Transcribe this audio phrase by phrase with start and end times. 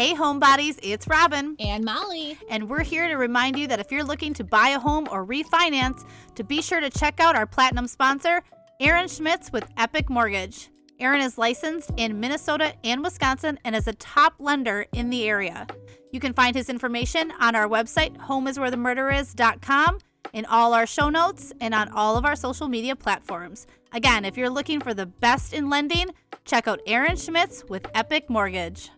[0.00, 1.56] Hey, homebodies, it's Robin.
[1.60, 2.38] And Molly.
[2.48, 5.26] And we're here to remind you that if you're looking to buy a home or
[5.26, 8.40] refinance, to be sure to check out our platinum sponsor,
[8.80, 10.70] Aaron Schmitz with Epic Mortgage.
[11.00, 15.66] Aaron is licensed in Minnesota and Wisconsin and is a top lender in the area.
[16.12, 19.98] You can find his information on our website, homeiswherethemurderis.com,
[20.32, 23.66] in all our show notes, and on all of our social media platforms.
[23.92, 26.06] Again, if you're looking for the best in lending,
[26.46, 28.90] check out Aaron Schmitz with Epic Mortgage.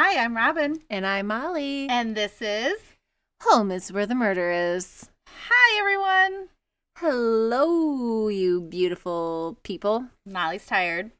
[0.00, 0.80] Hi, I'm Robin.
[0.88, 1.88] And I'm Molly.
[1.90, 2.78] And this is
[3.42, 5.10] Home is where the murder is.
[5.28, 6.50] Hi, everyone.
[6.98, 10.04] Hello, you beautiful people.
[10.24, 11.10] Molly's tired.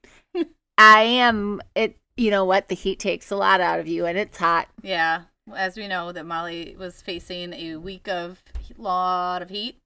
[0.79, 1.61] I am.
[1.75, 1.97] It.
[2.17, 2.69] You know what?
[2.69, 4.69] The heat takes a lot out of you, and it's hot.
[4.81, 8.41] Yeah, as we know, that Molly was facing a week of
[8.79, 9.81] a lot of heat,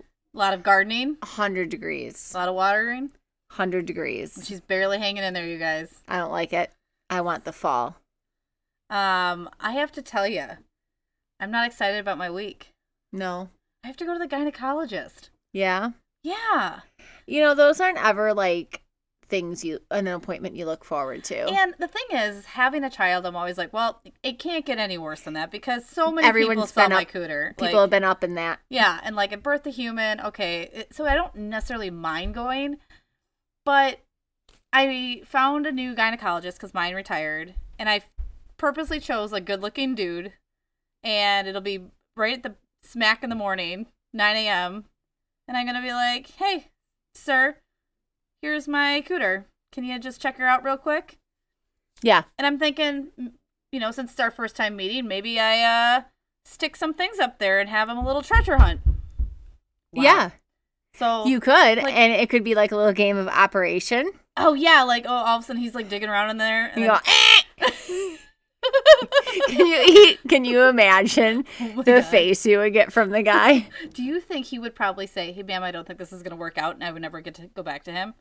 [0.00, 3.10] a lot of gardening, hundred degrees, a lot of watering,
[3.50, 4.40] hundred degrees.
[4.44, 5.92] She's barely hanging in there, you guys.
[6.06, 6.70] I don't like it.
[7.10, 7.96] I want the fall.
[8.90, 10.44] Um, I have to tell you,
[11.40, 12.70] I'm not excited about my week.
[13.12, 13.48] No.
[13.84, 15.30] I have to go to the gynecologist.
[15.52, 15.90] Yeah.
[16.22, 16.80] Yeah.
[17.26, 18.82] You know, those aren't ever like
[19.28, 21.48] things you an appointment you look forward to.
[21.52, 24.98] And the thing is, having a child, I'm always like, well, it can't get any
[24.98, 27.50] worse than that because so many Everyone's people saw my up- cooter.
[27.50, 28.60] People Like, have been up in that.
[28.70, 30.70] yeah, and like at birth the human, okay.
[30.72, 32.78] it- So I don't necessarily mind going,
[33.64, 33.98] but
[34.72, 38.02] I found a new gynecologist because mine retired, and I
[38.58, 40.32] purposely chose a good-looking dude,
[41.02, 41.84] and it'll be
[42.16, 44.84] right at the smack in the morning, 9 a.m.
[45.48, 46.68] And I'm gonna be like, hey,
[47.14, 47.56] sir,
[48.42, 49.44] here's my cooter.
[49.72, 51.18] Can you just check her out real quick?
[52.02, 52.24] Yeah.
[52.38, 53.08] And I'm thinking,
[53.72, 56.02] you know, since it's our first time meeting, maybe I uh
[56.44, 58.80] stick some things up there and have him a little treasure hunt.
[59.92, 60.02] Wow.
[60.02, 60.30] Yeah.
[60.94, 64.10] So You could, Like- and it could be like a little game of operation.
[64.36, 66.70] oh yeah, like oh, all of a sudden he's like digging around in there.
[66.74, 67.00] And You then-
[67.60, 68.16] go,
[69.48, 72.04] can you can you imagine Oh the God.
[72.06, 73.68] face you would get from the guy?
[73.94, 76.36] Do you think he would probably say, "Hey, ma'am, I don't think this is gonna
[76.36, 78.14] work out," and I would never get to go back to him?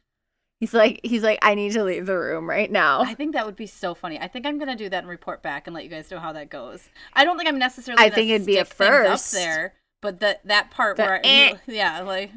[0.60, 3.02] He's like he's like I need to leave the room right now.
[3.02, 4.20] I think that would be so funny.
[4.20, 6.32] I think I'm gonna do that and report back and let you guys know how
[6.34, 6.90] that goes.
[7.14, 8.04] I don't think I'm necessarily.
[8.04, 9.34] I think it'd be a first.
[9.34, 11.56] up there, but that that part The where eh.
[11.68, 12.32] yeah, like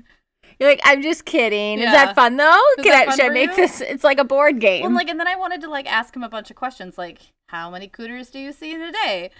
[0.58, 1.78] You're like I'm just kidding.
[1.78, 2.60] Is that fun though?
[2.78, 3.56] Is Can I, fun should I make you?
[3.56, 3.80] this?
[3.80, 4.82] It's like a board game.
[4.82, 7.20] Well, like, and then I wanted to like ask him a bunch of questions, like,
[7.48, 9.30] how many cooters do you see in a day?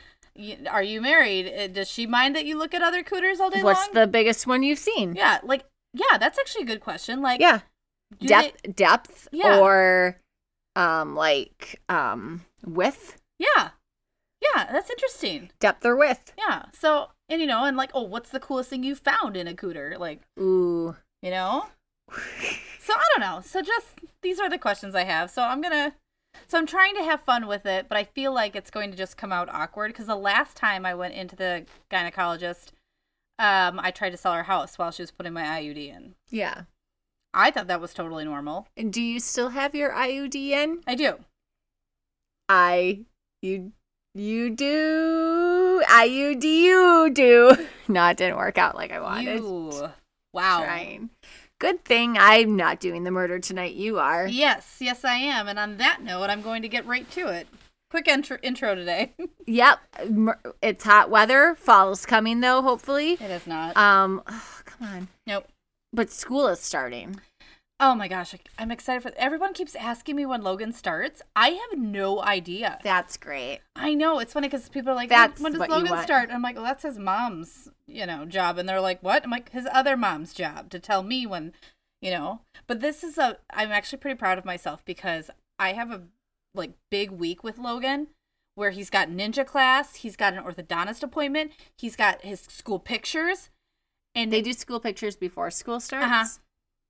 [0.71, 1.53] Are you married?
[1.53, 3.95] Uh, Does she mind that you look at other cooters all day What's long?
[3.95, 5.17] the biggest one you've seen?
[5.17, 7.21] Yeah, like, yeah, that's actually a good question.
[7.21, 7.61] Like, Yeah.
[8.25, 9.59] Depth they- depth Yeah.
[9.59, 10.21] or
[10.77, 13.17] um like um width.
[13.41, 13.71] yeah,
[14.41, 15.51] yeah, that's interesting.
[15.59, 16.33] Depth or width.
[16.39, 16.67] Yeah.
[16.73, 19.55] So, and you know, and like, oh, what's the coolest thing you found in a
[19.55, 19.99] cooter?
[19.99, 20.95] Like, Ooh.
[21.23, 21.67] You know.
[22.81, 23.43] So I don't know.
[23.43, 23.87] So just
[24.23, 25.31] these are the questions I have.
[25.31, 25.95] So I'm gonna.
[26.47, 28.97] So I'm trying to have fun with it, but I feel like it's going to
[28.97, 32.69] just come out awkward because the last time I went into the gynecologist,
[33.39, 36.15] um, I tried to sell her house while she was putting my IUD in.
[36.31, 36.63] Yeah.
[37.35, 38.69] I thought that was totally normal.
[38.77, 40.81] And do you still have your IUD in?
[40.87, 41.19] I do.
[42.49, 43.01] I
[43.43, 43.73] you
[44.15, 47.67] you do IUD you do.
[47.91, 49.39] No, it didn't work out like I wanted.
[49.41, 49.91] You.
[50.33, 50.63] Wow.
[50.65, 51.11] Trying.
[51.59, 53.75] Good thing I'm not doing the murder tonight.
[53.75, 54.27] You are.
[54.29, 55.49] Yes, yes, I am.
[55.49, 57.49] And on that note, I'm going to get right to it.
[57.91, 59.13] Quick intro, intro today.
[59.47, 59.79] Yep.
[60.63, 61.55] It's hot weather.
[61.59, 63.13] Fall's coming though, hopefully.
[63.13, 63.75] it is not.
[63.79, 64.23] Um
[64.67, 65.09] come on.
[65.27, 65.47] nope.
[65.93, 67.19] But school is starting.
[67.81, 69.13] Oh my gosh, I'm excited for.
[69.17, 71.23] Everyone keeps asking me when Logan starts.
[71.37, 72.79] I have no idea.
[72.83, 73.61] That's great.
[73.77, 76.57] I know it's funny because people are like, That's "When, does Logan start?" I'm like,
[76.57, 79.97] "Well, that's his mom's, you know, job," and they're like, "What?" I'm like, "His other
[79.97, 81.53] mom's job to tell me when,
[82.01, 83.39] you know." But this is a.
[83.53, 86.03] I'm actually pretty proud of myself because I have a
[86.55, 88.09] like big week with Logan,
[88.57, 93.51] where he's got ninja class, he's got an orthodontist appointment, he's got his school pictures,
[94.17, 96.07] and They do school pictures before school starts.
[96.07, 96.27] Uh-huh.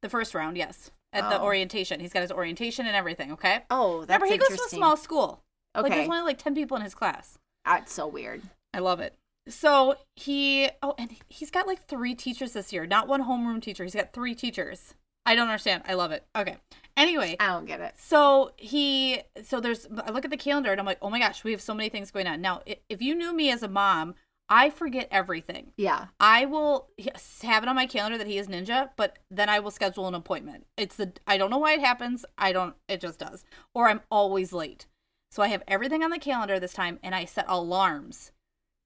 [0.02, 1.44] The first round, yes, at the Oh.
[1.44, 2.00] orientation.
[2.00, 3.32] He's got his orientation and everything.
[3.32, 3.64] Okay.
[3.70, 5.42] Oh, that's Remember, he goes to a small school.
[5.76, 5.82] Okay.
[5.82, 7.38] Like there's only like ten people in his class.
[7.64, 8.42] That's so weird.
[8.74, 9.14] I love it.
[9.48, 13.84] So he oh and he's got like three teachers this year, not one homeroom teacher.
[13.84, 14.94] He's got three teachers.
[15.24, 15.82] I don't understand.
[15.86, 16.24] I love it.
[16.36, 16.56] Okay.
[16.96, 17.94] Anyway, I don't get it.
[17.98, 21.44] so he so there's I look at the calendar and I'm like, "Oh my gosh,
[21.44, 24.14] we have so many things going on." Now, if you knew me as a mom,
[24.48, 25.72] I forget everything.
[25.76, 26.06] Yeah.
[26.18, 29.60] I will yes, have it on my calendar that he is ninja, but then I
[29.60, 30.66] will schedule an appointment.
[30.76, 32.24] It's the I don't know why it happens.
[32.36, 33.44] I don't it just does.
[33.74, 34.86] Or I'm always late.
[35.30, 38.32] So I have everything on the calendar this time and I set alarms.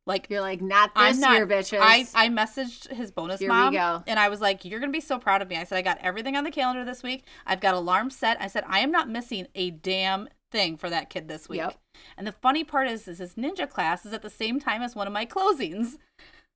[0.05, 1.79] Like You're like, not I'm this not year, bitches.
[1.81, 4.03] I, I messaged his bonus Here we mom go.
[4.09, 5.57] and I was like, You're gonna be so proud of me.
[5.57, 7.25] I said, I got everything on the calendar this week.
[7.47, 8.37] I've got alarms set.
[8.41, 11.59] I said, I am not missing a damn thing for that kid this week.
[11.59, 11.77] Yep.
[12.17, 14.95] And the funny part is, is his ninja class is at the same time as
[14.95, 15.97] one of my closings.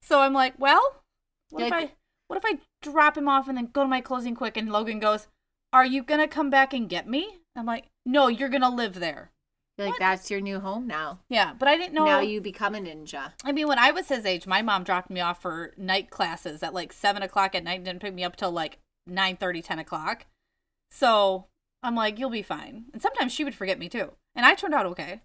[0.02, 1.02] So I'm like, well,
[1.50, 1.92] what You're if like- I
[2.28, 4.98] what if I drop him off and then go to my closing quick and Logan
[4.98, 5.28] goes,
[5.72, 7.38] Are you gonna come back and get me?
[7.54, 9.30] I'm like, No, you're gonna live there.
[9.78, 9.98] Like, What?
[10.00, 11.20] that's your new home now.
[11.28, 13.32] Yeah, but I didn't know Now you become a ninja.
[13.44, 16.62] I mean, when I was his age, my mom dropped me off for night classes
[16.62, 19.62] at like seven o'clock at night and didn't pick me up till like 9 30,
[19.62, 20.26] 10 o'clock.
[20.90, 21.46] So
[21.82, 22.86] I'm like, you'll be fine.
[22.92, 24.12] And sometimes she would forget me too.
[24.34, 25.20] And I turned out okay.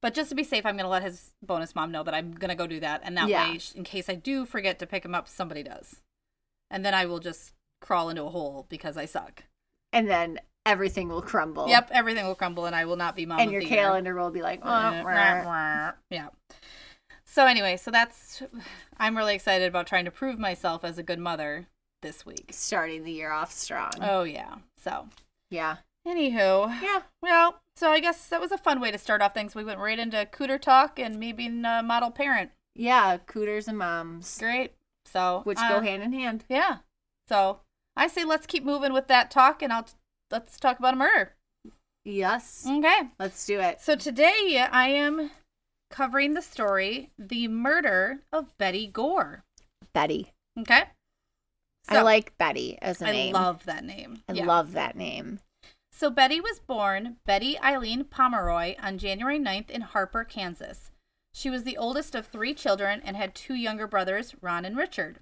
[0.00, 2.32] But just to be safe, I'm going to let his bonus mom know that I'm
[2.32, 3.00] going to go do that.
[3.04, 3.50] And that Yeah.
[3.52, 6.02] way, in case I do forget to pick him up, somebody does.
[6.70, 9.44] And then I will just crawl into a hole because I suck.
[9.92, 11.68] And then everything will crumble.
[11.68, 13.68] Yep, everything will crumble and I will not be mom And your year.
[13.68, 15.02] calendar will be like, "Wah,
[15.44, 16.28] wah." yeah.
[17.24, 18.42] So anyway, so that's
[18.98, 21.66] I'm really excited about trying to prove myself as a good mother
[22.02, 22.46] this week.
[22.50, 23.90] starting the year off strong.
[24.00, 24.56] Oh yeah.
[24.76, 25.08] So
[25.50, 25.78] yeah.
[26.06, 27.02] anywho, Yeah.
[27.22, 29.54] well, so I guess that was a fun way to start off things.
[29.54, 32.50] We went right into cooter talk and me being a model parent.
[32.74, 33.18] Yeah.
[33.26, 34.72] Cooters and moms, Great.
[35.04, 36.44] So which uh, go hand in hand.
[36.48, 36.78] Yeah.
[37.28, 37.60] So
[37.96, 39.88] I say let's keep moving with that talk and I'll
[40.30, 41.34] let's talk about a murder.
[42.04, 42.66] Yes.
[42.68, 43.08] Okay.
[43.18, 43.80] Let's do it.
[43.80, 45.30] So today I am
[45.90, 49.44] covering the story The Murder of Betty Gore.
[49.92, 50.32] Betty.
[50.58, 50.84] Okay?
[51.88, 53.36] I like Betty as a I name.
[53.36, 54.22] I love that name.
[54.28, 54.46] I Yeah.
[54.46, 55.40] love that name.
[55.92, 60.90] So Betty was born Betty Eileen Pomeroy on January 9th in Harper, Kansas.
[61.34, 65.20] She was the oldest of three children and had two younger brothers, Ron and Richard.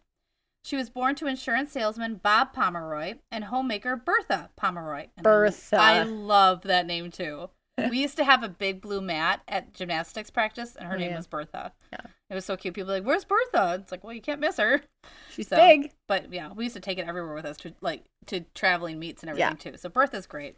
[0.65, 5.09] She was born to insurance salesman Bob Pomeroy and homemaker Bertha Pomeroy.
[5.17, 5.77] And I- Bertha.
[5.81, 7.51] I love that name too.
[7.91, 11.11] We used to have a big blue mat at gymnastics practice, and her Oh, name
[11.11, 11.17] yeah.
[11.17, 11.73] was Bertha.
[11.93, 12.01] Yeah.
[12.31, 12.75] It was so cute.
[12.75, 14.83] People were like, "Where's Bertha?" It's like, well, you can't miss her.
[15.31, 15.93] She's So- big.
[16.07, 19.23] But yeah, we used to take it everywhere with us to like to traveling meets
[19.23, 19.77] and everything too.
[19.77, 20.57] So Bertha's great.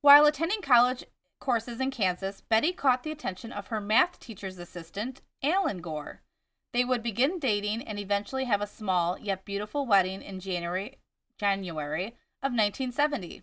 [0.00, 1.04] While attending college
[1.38, 6.22] courses in Kansas, Betty caught the attention of her math teacher's assistant, Alan Gore.
[6.72, 10.98] They would begin dating and eventually have a small yet beautiful wedding in January
[11.36, 13.42] January of 1970.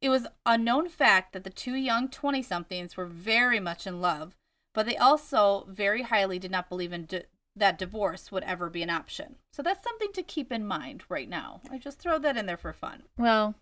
[0.00, 4.00] It was a known fact that the two young 20 somethings were very much in
[4.00, 4.36] love,
[4.74, 7.24] but they also very highly did not believe in di-
[7.56, 9.36] that divorce would ever be an option.
[9.52, 11.60] So that's something to keep in mind right now.
[11.70, 13.02] I just throw that in there for fun.
[13.16, 13.54] Well,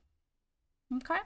[0.94, 1.18] Okay.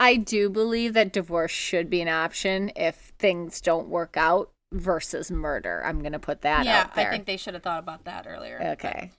[0.00, 5.30] I do believe that divorce should be an option if things don't work out versus
[5.30, 5.80] murder.
[5.84, 7.06] I'm going to put that yeah, out there.
[7.08, 8.60] I think they should have thought about that earlier.
[8.72, 9.12] okay.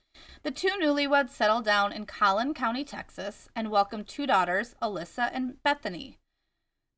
[0.44, 5.62] The two newlyweds settled down in Collin County, Texas, and welcomed two daughters, Alyssa and
[5.62, 6.18] Bethany.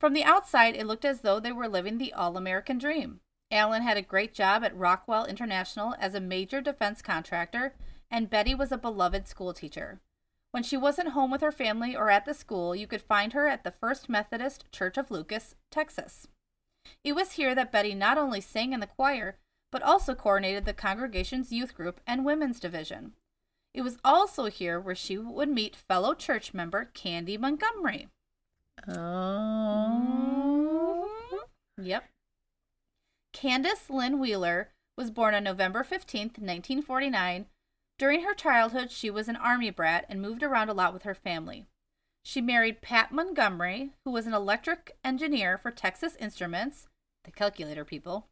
[0.01, 3.21] From the outside, it looked as though they were living the all American dream.
[3.53, 7.73] Alan had a great job at Rockwell International as a major defense contractor,
[8.11, 10.01] and Betty was a beloved schoolteacher.
[10.51, 13.47] When she wasn't home with her family or at the school, you could find her
[13.47, 16.27] at the First Methodist Church of Lucas, Texas.
[17.05, 19.37] It was here that Betty not only sang in the choir,
[19.71, 23.13] but also coordinated the congregation's youth group and women's division.
[23.77, 28.09] It was also here where she would meet fellow church member Candy Montgomery.
[28.89, 28.95] Oh.
[31.31, 31.85] Mm-hmm.
[31.85, 32.05] Yep.
[33.35, 37.45] Candace Lynn Wheeler was born on November 15th, 1949.
[37.99, 41.15] During her childhood, she was an army brat and moved around a lot with her
[41.15, 41.67] family.
[42.23, 46.89] She married Pat Montgomery, who was an electric engineer for Texas Instruments,
[47.25, 48.27] the calculator people.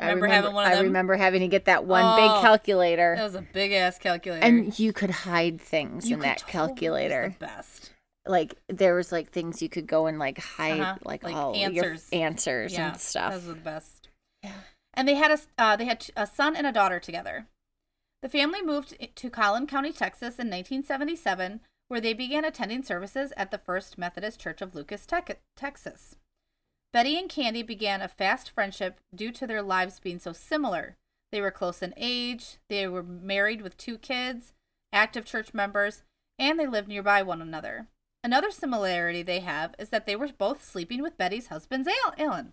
[0.00, 3.14] I Remember having one of I remember having to get that one Oh, big calculator.
[3.16, 4.44] That was a big ass calculator.
[4.44, 7.34] And you could hide things You in that totally- calculator.
[7.38, 7.92] the best.
[8.26, 11.54] Like there was like things you could go and like hide Uh-huh, like, like all
[11.56, 12.08] answers.
[12.12, 13.30] your answers Yeah, and stuff.
[13.32, 14.08] That was the best.
[14.42, 14.52] Yeah.
[14.94, 17.46] And they had a uh, they had a son and a daughter together.
[18.22, 23.50] The family moved to Collin County, Texas, in 1977, where they began attending services at
[23.50, 25.04] the First Methodist Church of Lucas,
[25.56, 26.14] Texas.
[26.92, 30.96] Betty and Candy began a fast friendship due to their lives being so similar.
[31.30, 34.52] They were close in age, they were married with two kids,
[34.92, 36.02] active church members,
[36.38, 37.86] and they lived nearby one another.
[38.22, 42.52] Another similarity they have is that they were both sleeping with Betty's husband, Al- Alan.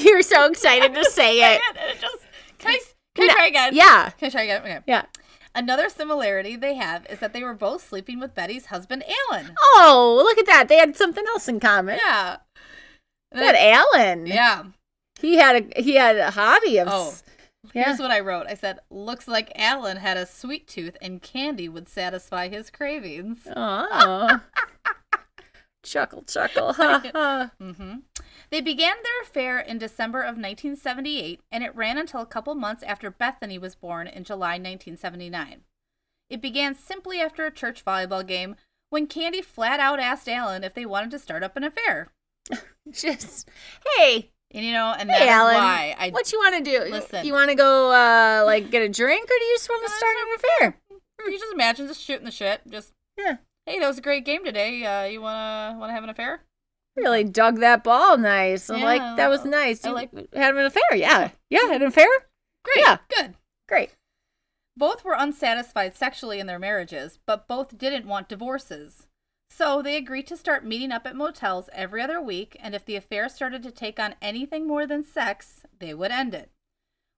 [0.00, 1.60] You're so excited to say it.
[1.76, 2.24] It just-
[2.58, 2.78] can I,
[3.14, 3.74] can I try again?
[3.74, 4.10] Yeah.
[4.10, 4.60] Can I try again?
[4.62, 4.78] Okay.
[4.86, 5.04] Yeah.
[5.54, 9.54] Another similarity they have is that they were both sleeping with Betty's husband, Alan.
[9.74, 10.68] Oh, look at that.
[10.68, 11.98] They had something else in common.
[12.02, 12.36] Yeah.
[13.32, 14.26] That Alan.
[14.26, 14.64] yeah.
[15.20, 17.14] He had a he had a hobby of Oh.
[17.74, 17.84] yeah.
[17.86, 18.46] Here's what I wrote.
[18.48, 23.46] I said, "Looks like Alan had a sweet tooth, and candy would satisfy his cravings."
[23.54, 24.40] Oh.
[25.84, 26.72] chuckle, chuckle.
[26.74, 27.50] Ha, ha.
[27.60, 27.94] hmm
[28.50, 32.82] They began their affair in December of 1978, and it ran until a couple months
[32.82, 35.62] after Bethany was born in July 1979.
[36.28, 38.56] It began simply after a church volleyball game
[38.90, 42.12] when Candy flat out asked Alan if they wanted to start up an affair.
[42.90, 43.48] Just,
[43.96, 46.90] hey, And you know, and Hey, that's Alan, why I what you want to do?
[46.90, 47.24] Listen.
[47.26, 49.92] You want to go, uh, like, get a drink, or do you just want to
[49.96, 50.80] start an affair?
[51.26, 52.60] you just imagine just shooting the shit.
[52.68, 53.36] Just Yeah.
[53.70, 54.84] Hey, that was a great game today.
[54.84, 56.42] Uh, you wanna wanna have an affair?
[56.96, 58.68] Really dug that ball nice.
[58.68, 59.84] I'm Yeah, like, that was nice.
[59.84, 60.82] I You like- had an affair.
[60.94, 61.30] Yeah.
[61.48, 62.08] Yeah, had an affair.
[62.64, 62.98] Great, Yeah.
[63.16, 63.34] good.
[63.68, 63.94] Great.
[64.76, 69.06] Both were unsatisfied sexually in their marriages, but both didn't want divorces.
[69.50, 72.96] So they agreed to start meeting up at motels every other week, and if the
[72.96, 76.50] affair started to take on anything more than sex, they would end it.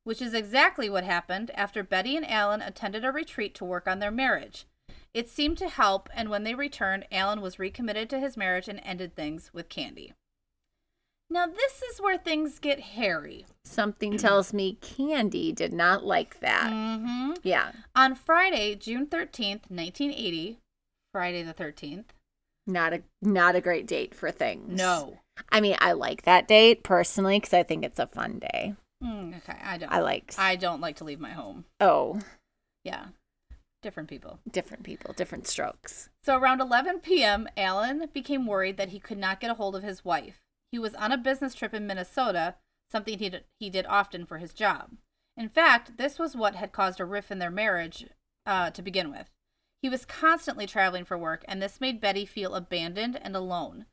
[0.04, 3.98] Which is exactly what happened after Betty and Alan attended a retreat to work on
[4.00, 4.66] their marriage.
[5.14, 8.80] It seemed to help, and when they returned, Alan was recommitted to his marriage and
[8.82, 10.14] ended things with Candy.
[11.28, 13.46] Now, this is where things get hairy.
[13.64, 16.70] Something tells me Candy did not like that.
[16.70, 17.32] Mm-hmm.
[17.42, 17.72] Yeah.
[17.96, 20.58] On Friday, June 13th, 1980,
[21.12, 22.04] Friday the 13th.
[22.66, 24.78] Not a not a great date for things.
[24.78, 25.18] No.
[25.50, 28.74] I mean, I like that date personally because I think it's a fun day.
[29.02, 29.90] Mm, okay, I don't.
[29.90, 30.32] I like.
[30.38, 31.64] I don't like to leave my home.
[31.80, 32.20] oh,
[32.84, 33.06] Yeah.
[33.82, 34.38] Different people.
[34.48, 36.08] different people, different strokes.
[36.22, 39.82] So around 11 p.m., Alan became worried that he could not get a hold of
[39.82, 40.40] his wife.
[40.70, 42.54] He was on a business trip in Minnesota,
[42.90, 44.92] something he did, he did often for his job.
[45.36, 48.06] In fact, this was what had caused a rift in their marriage
[48.46, 49.30] uh, to begin with.
[49.80, 53.86] He was constantly traveling for work, and this made Betty feel abandoned and alone,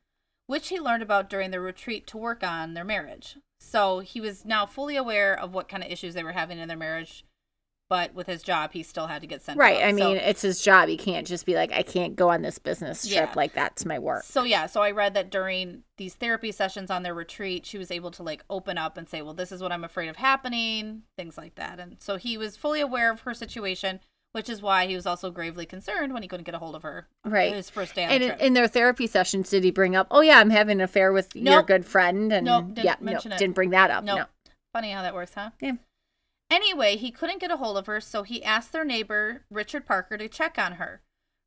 [0.46, 3.38] which he learned about during the retreat to work on their marriage.
[3.58, 6.68] So he was now fully aware of what kind of issues they were having in
[6.68, 7.24] their marriage,
[7.90, 9.76] but with his job, he still had to get sent Right.
[9.76, 9.82] out.
[9.82, 10.88] I So- mean, it's his job.
[10.88, 13.28] He can't just be like, I can't go on this business trip.
[13.28, 13.32] Yeah.
[13.36, 14.22] Like, that's my work.
[14.22, 17.90] So yeah, so I read that during these therapy sessions on their retreat, she was
[17.90, 21.02] able to like open up and say, "Well, this is what I'm afraid of happening,"
[21.18, 21.78] things like that.
[21.78, 24.00] And so he was fully aware of her situation,
[24.32, 26.84] which is why he was also gravely concerned when he couldn't get a hold of
[26.84, 27.08] her.
[27.24, 27.52] Right.
[27.52, 30.38] His first day And in, in their therapy sessions, did he bring up, oh, yeah,
[30.38, 32.32] I'm having an affair with your good friend?
[32.32, 33.38] And Nope, didn't yeah, mention no, it.
[33.40, 34.04] didn't bring that up.
[34.04, 34.18] Nope.
[34.18, 34.24] No.
[34.72, 35.50] Funny how that works, huh?
[35.60, 35.72] Yeah.
[36.50, 40.18] Anyway, he couldn't get a hold of her, so he asked their neighbor, Richard Parker,
[40.18, 41.00] to check on her.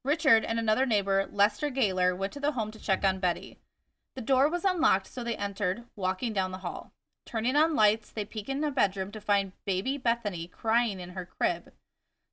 [0.05, 3.57] Richard and another neighbor, Lester Gaylor, went to the home to check on Betty.
[4.15, 6.93] The door was unlocked, so they entered, walking down the hall.
[7.25, 11.25] Turning on lights, they peek in the bedroom to find baby Bethany crying in her
[11.25, 11.71] crib.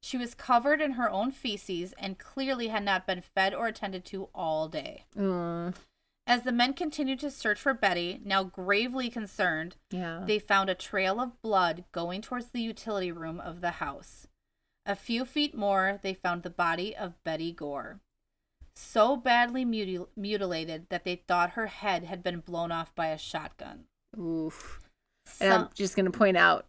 [0.02, 4.04] She was covered in her own feces and clearly had not been fed or attended
[4.06, 5.04] to all day.
[5.16, 5.74] Mm,
[6.30, 10.22] As the men continued to search for Betty, now gravely concerned, yeah.
[10.24, 14.28] they found a trail of blood going towards the utility room of the house.
[14.86, 17.98] A few feet more, they found the body of Betty Gore.
[18.76, 23.18] So badly mutil- mutilated that they thought her head had been blown off by a
[23.18, 23.86] shotgun.
[24.16, 24.88] Oof.
[25.40, 26.64] And I'm just going to point out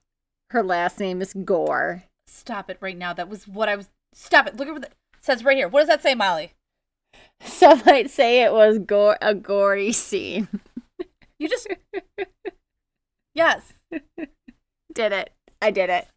[0.49, 2.05] her last name is Gore.
[2.25, 3.13] stop it right now.
[3.13, 3.89] That was what I was.
[4.15, 4.57] Stop it.
[4.57, 5.67] Look at what it says right here.
[5.67, 6.53] What does that say, Molly?
[7.43, 10.47] Some might say it was gore, a gory scene.
[11.39, 11.67] You just.
[13.35, 13.73] yes.
[14.93, 15.31] Did it.
[15.61, 16.07] I did it.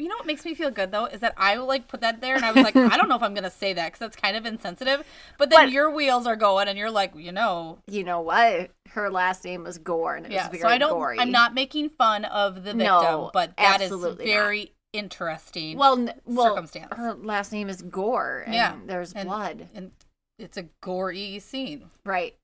[0.00, 2.36] You know what makes me feel good though is that I like put that there
[2.36, 4.36] and I was like, I don't know if I'm gonna say that because that's kind
[4.36, 5.02] of insensitive.
[5.38, 8.70] But then your wheels are going and you're like, you know, You know what?
[8.90, 10.42] Her last name was Gore, and it yeah.
[10.48, 10.90] was very So I don't.
[10.92, 11.18] gory.
[11.18, 14.32] I'm not making fun of the victim, No, but that is absolutely not.
[14.32, 15.76] very interesting.
[15.76, 16.94] well, n- well, circumstance.
[16.96, 19.66] her last name is Gore, and Yeah, there's and- blood.
[19.74, 19.90] and
[20.38, 21.90] it's a gory scene.
[22.04, 22.36] Right.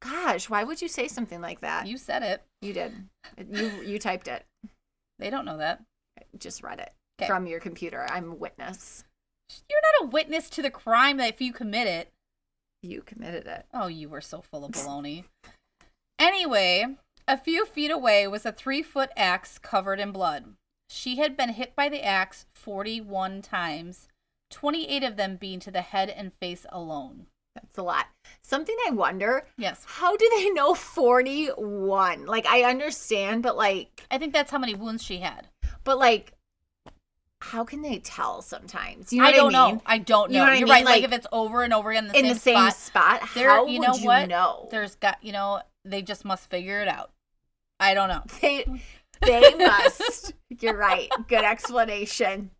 [0.00, 1.86] Gosh, why would you say something like that?
[1.86, 2.42] You said it.
[2.60, 2.92] You did.
[3.50, 4.44] You you typed it.
[5.18, 5.82] They don't know that.
[6.18, 7.26] I just read it 'Kay.
[7.26, 8.04] from your computer.
[8.08, 9.04] I'm a witness.
[9.70, 12.08] You're not a witness to the crime that if you commit it.
[12.82, 13.66] You committed it.
[13.72, 15.24] Oh, you were so full of baloney.
[16.18, 16.96] anyway,
[17.28, 20.54] a few feet away was a three foot axe covered in blood.
[20.90, 24.08] She had been hit by the axe 41 times,
[24.52, 27.26] 28 of them being to the head and face alone.
[27.54, 28.06] That's a lot.
[28.42, 29.82] Something I wonder, Yes.
[29.86, 32.24] how do they know 41?
[32.26, 35.48] Like I understand, but like I think that's how many wounds she had.
[35.84, 36.32] but like
[37.42, 39.12] how can they tell sometimes?
[39.12, 39.74] You know I don't I mean?
[39.76, 39.82] know.
[39.84, 40.44] I don't You know.
[40.44, 40.72] know what I You're mean?
[40.74, 40.84] right.
[40.84, 43.20] Like, Like, if it's over and over again in the In same the same spot,
[43.20, 44.28] spot, how you know you what?
[44.28, 44.68] know?
[44.70, 45.18] There's got.
[45.22, 47.10] You know, they just must figure it out.
[47.80, 48.22] I don't know.
[48.40, 48.64] They
[49.22, 50.32] they must.
[50.60, 51.10] You're right.
[51.28, 52.50] Good explanation.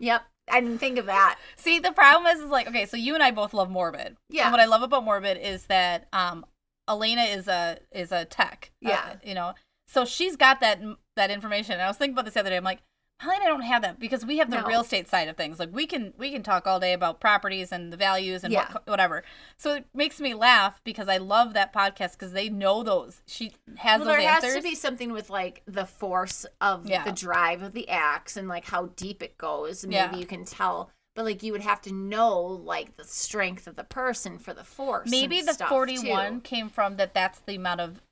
[0.00, 0.22] Yep.
[0.50, 1.38] I didn't think of that.
[1.56, 4.16] See, the problem is, is like, okay, so you and I both love Morbid.
[4.28, 4.44] Yeah.
[4.44, 6.44] And what I love about Morbid is that um,
[6.86, 8.70] Alaina is a is a tech.
[8.84, 9.14] uh, Yeah.
[9.24, 9.54] you know,
[9.86, 10.80] so she's got that
[11.16, 11.72] that information.
[11.74, 12.56] And I was thinking about this the other day.
[12.56, 12.80] I'm like,
[13.22, 14.66] Molly and I don't have that because we have the No.
[14.66, 15.58] real estate side of things.
[15.58, 18.70] Like we can we can talk all day about properties and the values and Yeah.
[18.72, 19.22] what, whatever.
[19.56, 23.22] So it makes me laugh because I love that podcast because they know those.
[23.26, 24.54] She has well, those there answers.
[24.54, 27.04] has to be something with like the force of Yeah.
[27.04, 29.84] the drive of the axe and like how deep it goes.
[29.84, 30.06] And Yeah.
[30.06, 33.76] maybe you can tell, but like you would have to know like the strength of
[33.76, 35.10] the person for the force.
[35.10, 36.40] Maybe the stuff, 41 too.
[36.42, 38.02] came from that that's the amount of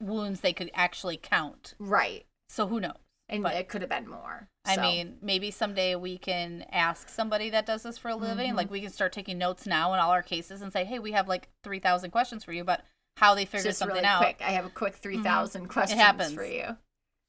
[0.00, 1.74] wounds they could actually count.
[1.78, 2.26] right?
[2.48, 2.96] So who knows?
[3.28, 4.48] And But- it could have been more.
[4.66, 4.82] I so.
[4.82, 8.52] mean, maybe someday we can ask somebody that does this for a living.
[8.52, 8.56] Mhm.
[8.56, 11.12] Like we can start taking notes now in all our cases and say, "Hey, we
[11.12, 12.84] have like 3,000 questions for you, but
[13.16, 14.40] how they figured just something really out." quick.
[14.40, 16.34] I have a quick three thousand questions happens.
[16.34, 16.76] for you.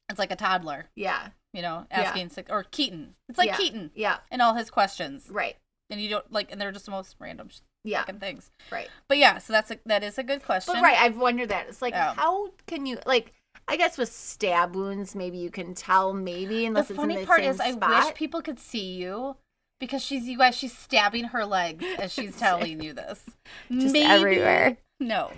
[0.08, 2.00] It's like a toddler, Yeah, you know, Yeah.
[2.02, 3.16] asking six or Keaton.
[3.28, 3.56] It's like Yeah.
[3.56, 5.28] Keaton yeah, and all his questions.
[5.30, 5.56] right.
[5.90, 7.48] And you don't like and they're just the most random
[7.84, 8.50] Yeah, fucking things.
[8.70, 8.88] right.
[9.08, 10.74] But yeah, so that's a that is a good question.
[10.74, 11.68] But right, I've wondered that.
[11.68, 12.14] It's like, Yeah.
[12.14, 13.32] how can you like?
[13.68, 16.12] I guess with stab wounds, maybe you can tell.
[16.12, 18.94] Maybe unless the it's funny in the part same is, I wish people could see
[18.94, 19.36] you
[19.80, 20.56] because she's you guys.
[20.56, 23.24] She's stabbing her legs as she's telling you this.
[23.70, 24.76] Just Maybe- everywhere.
[25.00, 25.32] No,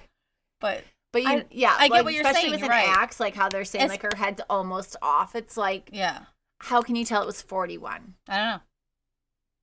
[0.60, 2.96] but But you, I- yeah, I get what you're especially saying, with you're an right.
[2.98, 5.34] axe, like how they're saying, It's- like her head's almost off.
[5.34, 6.24] It's like, yeah,
[6.60, 8.14] how can you tell it was forty-one?
[8.28, 8.60] I don't know.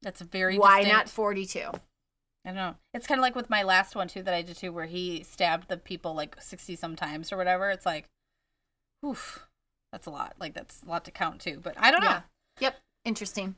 [0.02, 0.98] That's a very Why distinct.
[0.98, 1.70] not forty-two?
[2.44, 2.76] I don't know.
[2.94, 5.24] It's kind of like with my last one too that I did too, where he
[5.24, 7.70] stabbed the people like sixty sometimes or whatever.
[7.70, 8.06] It's like,
[9.06, 9.48] oof,
[9.92, 10.36] that's a lot.
[10.40, 11.60] Like that's a lot to count too.
[11.62, 12.08] But I don't know.
[12.08, 12.22] Yeah.
[12.60, 13.56] Yep, interesting.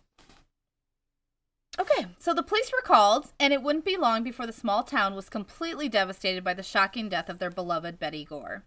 [1.80, 5.14] Okay, so the police were called, and it wouldn't be long before the small town
[5.14, 8.64] was completely devastated by the shocking death of their beloved Betty Gore.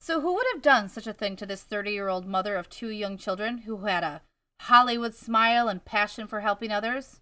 [0.00, 2.70] So, who would have done such a thing to this 30 year old mother of
[2.70, 4.22] two young children who had a
[4.60, 7.20] Hollywood smile and passion for helping others?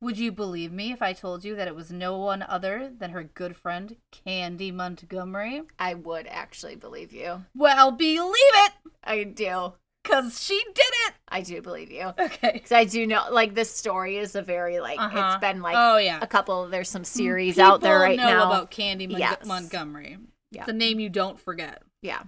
[0.00, 3.10] Would you believe me if I told you that it was no one other than
[3.10, 5.62] her good friend, Candy Montgomery?
[5.78, 7.44] I would actually believe you.
[7.54, 8.72] Well, believe it,
[9.02, 9.72] I do.
[10.02, 11.14] because she did it!
[11.28, 12.12] I do believe you.
[12.18, 12.50] Okay.
[12.52, 15.32] Because I do know, like, this story is a very, like, Uh-huh.
[15.34, 16.18] it's been, like, oh, yeah.
[16.20, 18.46] a couple, there's some series out there People right know now.
[18.50, 19.46] about Candy Mon- Yes.
[19.46, 20.18] Montgomery.
[20.50, 20.62] Yeah.
[20.62, 21.82] It's a name you don't forget.
[22.02, 22.24] yeah.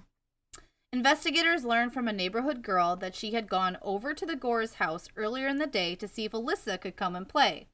[0.92, 5.08] Investigators learned from a neighborhood girl that she had gone over to the Gore's house
[5.16, 7.66] earlier in the day to see if Alyssa could come and play.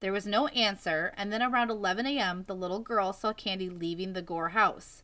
[0.00, 4.12] There was no answer, and then around 11 a.m., the little girl saw Candy leaving
[4.12, 5.02] the Gore house.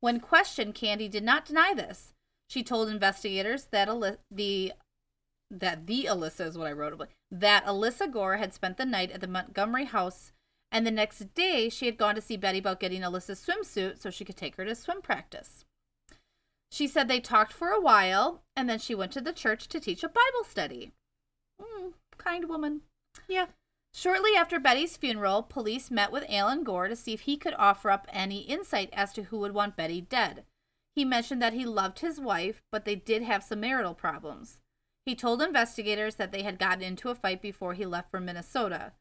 [0.00, 2.12] When questioned, Candy did not deny this.
[2.48, 3.88] She told investigators that
[4.30, 4.72] the
[5.50, 9.10] that the Alyssa is what I wrote about that Alyssa Gore had spent the night
[9.10, 10.32] at the Montgomery house,
[10.70, 14.10] and the next day she had gone to see Betty about getting Alyssa's swimsuit so
[14.10, 15.64] she could take her to swim practice.
[16.70, 19.80] She said they talked for a while, and then she went to the church to
[19.80, 20.92] teach a Bible study.
[21.60, 22.82] Mm, kind woman.
[23.28, 23.46] Yeah.
[23.94, 27.90] Shortly after Betty's funeral, police met with Alan Gore to see if he could offer
[27.90, 30.44] up any insight as to who would want Betty dead.
[30.94, 34.60] He mentioned that he loved his wife, but they did have some marital problems.
[35.06, 38.92] He told investigators that they had gotten into a fight before he left for Minnesota.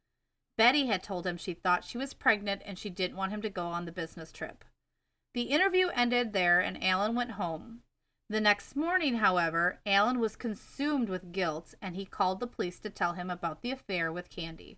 [0.57, 3.49] Betty had told him she thought she was pregnant and she didn't want him to
[3.49, 4.63] go on the business trip.
[5.35, 7.81] The interview ended there and Alan went home.
[8.29, 12.89] The next morning, however, Alan was consumed with guilt and he called the police to
[12.89, 14.77] tell him about the affair with Candy.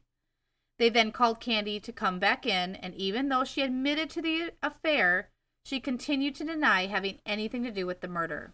[0.79, 4.51] They then called Candy to come back in, and even though she admitted to the
[4.63, 5.29] affair,
[5.63, 8.53] she continued to deny having anything to do with the murder.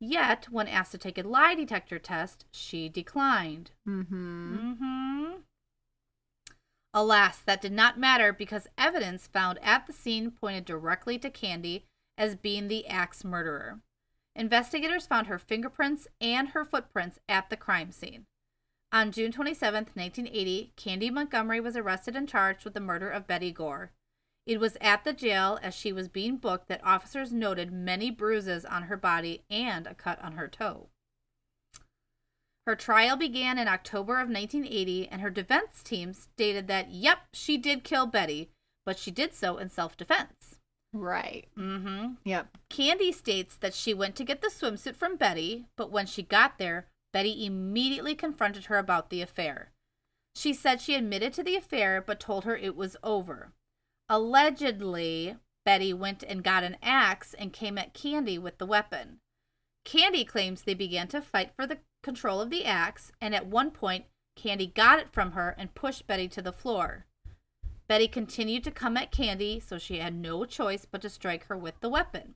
[0.00, 3.70] Yet, when asked to take a lie detector test, she declined.
[3.88, 4.56] Mm-hmm.
[4.56, 5.32] Mm-hmm.
[6.92, 11.84] Alas, that did not matter because evidence found at the scene pointed directly to Candy
[12.18, 13.80] as being the axe murderer.
[14.34, 18.26] Investigators found her fingerprints and her footprints at the crime scene.
[18.92, 23.52] On June 27, 1980, Candy Montgomery was arrested and charged with the murder of Betty
[23.52, 23.92] Gore.
[24.46, 28.64] It was at the jail as she was being booked that officers noted many bruises
[28.64, 30.88] on her body and a cut on her toe.
[32.70, 37.58] Her trial began in October of 1980, and her defense team stated that, yep, she
[37.58, 38.48] did kill Betty,
[38.86, 40.60] but she did so in self defense.
[40.92, 41.48] Right.
[41.58, 42.12] Mm-hmm.
[42.22, 42.58] Yep.
[42.68, 46.58] Candy states that she went to get the swimsuit from Betty, but when she got
[46.58, 49.72] there, Betty immediately confronted her about the affair.
[50.36, 53.50] She said she admitted to the affair, but told her it was over.
[54.08, 59.18] Allegedly, Betty went and got an axe and came at Candy with the weapon.
[59.84, 63.70] Candy claims they began to fight for the control of the axe, and at one
[63.70, 64.04] point,
[64.36, 67.06] Candy got it from her and pushed Betty to the floor.
[67.88, 71.56] Betty continued to come at Candy, so she had no choice but to strike her
[71.56, 72.34] with the weapon.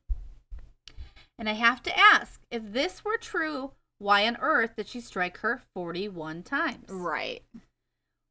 [1.38, 5.38] And I have to ask if this were true, why on earth did she strike
[5.38, 6.88] her 41 times?
[6.88, 7.42] Right.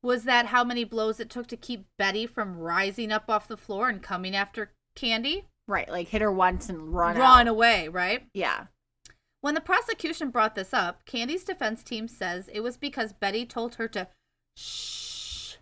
[0.02, 3.56] Was that how many blows it took to keep Betty from rising up off the
[3.58, 5.46] floor and coming after Candy?
[5.68, 5.90] Right.
[5.90, 7.52] Like hit her once and run Run out.
[7.52, 8.26] away, right?
[8.34, 8.66] Yeah.
[9.44, 13.76] When the prosecution brought this up, Candy's defense team says it was because Betty told
[13.76, 14.08] her to
[14.56, 15.56] shh,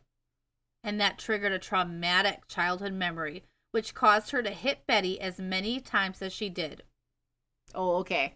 [0.84, 5.80] and that triggered a traumatic childhood memory, which caused her to hit Betty as many
[5.80, 6.84] times as she did.
[7.74, 8.36] Oh, okay.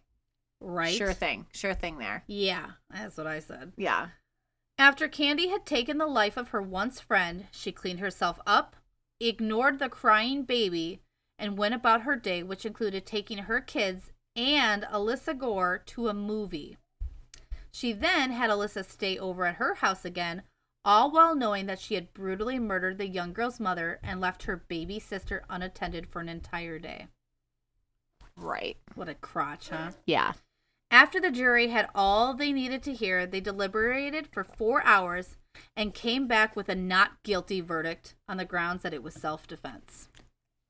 [0.62, 0.95] Right?
[0.95, 1.45] Sure thing.
[1.53, 2.23] Sure thing there.
[2.25, 3.73] Yeah, that's what I said.
[3.77, 4.08] Yeah.
[4.79, 8.75] After Candy had taken the life of her once friend, she cleaned herself up,
[9.19, 11.01] ignored the crying baby,
[11.38, 16.13] and went about her day, which included taking her kids and Alyssa Gore to a
[16.13, 16.78] movie.
[17.71, 20.43] She then had Alyssa stay over at her house again,
[20.84, 24.58] all while knowing that she had brutally murdered the young girl's mother and left her
[24.58, 27.08] baby sister unattended for an entire day.
[28.38, 28.78] Right.
[28.95, 29.91] What a crotch, huh?
[30.06, 30.34] Yeah.
[30.91, 35.38] After the jury had all they needed to hear, they deliberated for four hours
[35.76, 39.48] and came back with a not guilty verdict on the grounds that it was self
[39.48, 40.10] defense.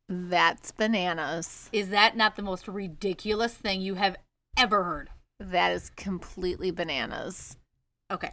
[0.08, 1.70] That's bananas.
[1.72, 4.16] Is that not the most ridiculous thing you have
[4.58, 5.10] ever heard?
[5.40, 7.58] That is completely bananas.
[8.12, 8.32] Okay.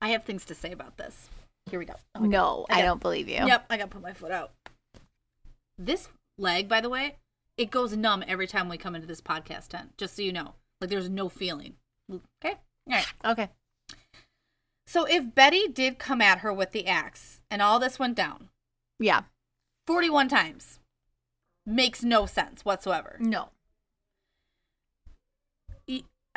[0.00, 1.28] I have things to say about this.
[1.70, 1.94] Here we go.
[2.14, 2.20] Oh.
[2.20, 3.36] No, I I got- don't believe you.
[3.46, 4.52] Yep, I gotta put my foot out.
[5.78, 7.16] This leg, by the way,
[7.56, 10.54] it goes numb every time we come into this podcast tent, just so you know.
[10.80, 11.74] Like there's no feeling.
[12.12, 12.54] Okay?
[12.88, 13.06] All right.
[13.24, 13.48] Okay.
[14.86, 18.50] So if Betty did come at her with the axe and all this went down
[19.00, 19.22] Yeah.
[19.86, 20.78] 41 times,
[21.66, 23.16] makes no sense whatsoever.
[23.20, 23.50] No.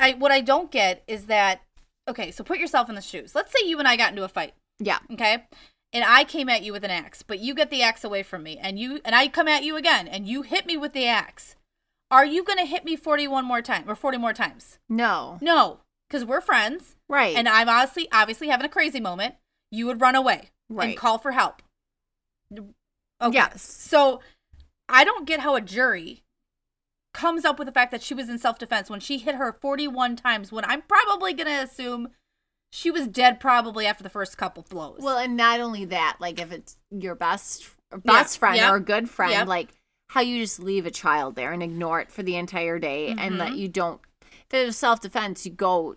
[0.01, 1.61] I what I don't get is that
[2.07, 3.35] okay, so put yourself in the shoes.
[3.35, 4.99] Let's say you and I got into a fight, Yeah.
[5.11, 5.45] okay?
[5.91, 8.43] And I came at you with an axe, but you get the axe away from
[8.43, 11.05] me and you and I come at you again and you hit me with the
[11.05, 11.55] axe.
[12.11, 14.79] Are you going to hit me 41 more times or 40 more times?
[14.87, 15.37] No.
[15.41, 17.35] No, cuz we're friends Right.
[17.35, 19.35] and I'm obviously obviously having a crazy moment.
[19.71, 20.89] You would run away Right.
[20.89, 21.61] and call for help.
[22.53, 23.33] Okay.
[23.33, 23.61] Yes.
[23.61, 24.21] So
[24.89, 26.23] I don't get how a jury
[27.13, 29.54] comes up with the fact that she was in self defense when she hit her
[29.54, 32.10] 41 times when I'm probably going to assume
[32.71, 34.99] she was dead probably after the first couple blows.
[35.02, 37.67] Well, and not only that, like if it's your best
[38.06, 38.71] best friend Yep.
[38.71, 39.47] or a good friend, Yep.
[39.47, 39.69] like
[40.10, 43.39] how you just leave a child there and ignore it for the entire day and
[43.39, 43.58] that Mhm.
[43.58, 45.95] you don't if it was self defense, you go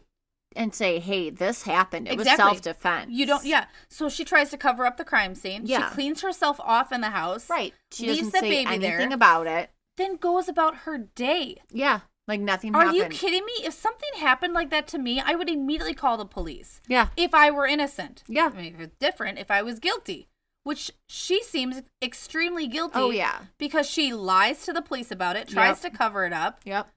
[0.56, 2.08] and say, Hey, this happened.
[2.08, 2.44] It Exactly.
[2.44, 3.10] was self defense.
[3.10, 3.66] you don't, yeah.
[3.88, 5.62] So she tries to cover up the crime scene.
[5.66, 5.88] Yeah.
[5.88, 7.48] She cleans herself off in the house.
[7.50, 7.74] Right.
[7.92, 8.94] She Leaves doesn't the say baby there.
[8.96, 9.70] anything about it.
[9.96, 11.58] Then goes about her day.
[11.70, 12.00] Yeah.
[12.28, 12.96] Like nothing Are happened.
[12.96, 13.52] you kidding me?
[13.64, 16.80] If something happened like that to me, I would immediately call the police.
[16.88, 17.08] Yeah.
[17.16, 18.22] If I were innocent.
[18.28, 18.50] Yeah.
[18.54, 20.28] I mean, if it's different if I was guilty,
[20.64, 22.94] which she seems extremely guilty.
[23.00, 23.40] Oh yeah.
[23.58, 25.92] Because she lies to the police about it, tries Yep.
[25.92, 26.88] to cover it up, Yep.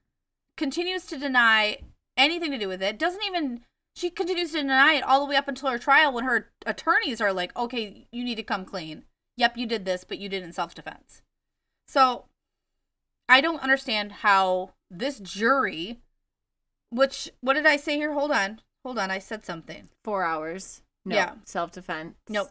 [0.56, 1.78] continues to deny
[2.16, 3.60] anything to do with it, doesn't even.
[3.94, 7.20] She continues to deny it all the way up until her trial when her attorneys
[7.20, 9.04] are like, okay, you need to come clean.
[9.38, 11.22] Yep, you did this, but you did in self defense.
[11.88, 12.26] So
[13.28, 16.00] I don't understand how this jury,
[16.90, 18.12] which, what did I say here?
[18.12, 18.60] Hold on.
[18.84, 19.10] Hold on.
[19.10, 19.88] I said something.
[20.04, 20.82] Four hours.
[21.04, 21.16] No.
[21.16, 21.32] Yeah.
[21.44, 22.16] Self defense.
[22.28, 22.50] Nope.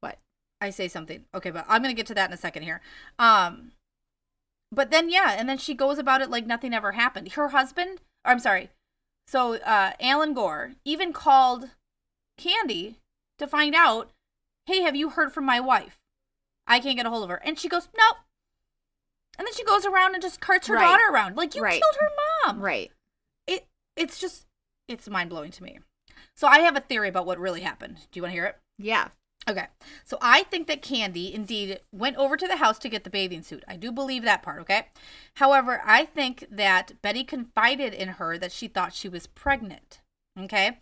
[0.00, 0.18] What?
[0.60, 1.24] I say something.
[1.34, 2.80] Okay, but I'm gonna get to that in a second here.
[3.18, 3.72] Um,
[4.70, 7.32] but then yeah, and then she goes about it like nothing ever happened.
[7.32, 8.70] Her husband, I'm sorry,
[9.28, 11.68] so uh, Alan Gore even called
[12.38, 12.96] Candy
[13.38, 14.10] to find out,
[14.66, 15.98] hey, have you heard from my wife?
[16.66, 18.16] I can't get a hold of her, and she goes, nope.
[19.38, 20.82] And then she goes around and just carts her Right.
[20.82, 21.80] daughter around like you Right.
[21.80, 22.10] killed her
[22.46, 22.60] mom.
[22.60, 22.90] Right.
[23.46, 24.46] It it's just
[24.88, 25.78] it's mind blowing to me.
[26.34, 27.98] So I have a theory about what really happened.
[28.10, 28.56] Do you want to hear it?
[28.78, 29.08] Yeah.
[29.48, 29.66] Okay.
[30.04, 33.42] So I think that Candy indeed went over to the house to get the bathing
[33.42, 33.64] suit.
[33.66, 34.88] I do believe that part, okay?
[35.34, 40.00] However, I think that Betty confided in her that she thought she was pregnant.
[40.38, 40.78] Okay?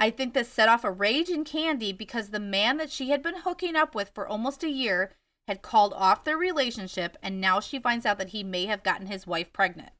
[0.00, 3.22] I think this set off a rage in Candy because the man that she had
[3.22, 5.12] been hooking up with for almost a year
[5.46, 9.06] had called off their relationship and now she finds out that he may have gotten
[9.06, 9.90] his wife pregnant.